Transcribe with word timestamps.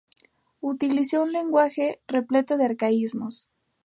Utilizó 0.61 1.21
un 1.21 1.31
lenguaje 1.31 2.01
repleto 2.07 2.57
de 2.57 2.65
arcaísmos. 2.65 3.51